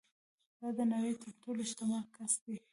[0.61, 2.55] دا د نړۍ تر ټولو شتمن کس ده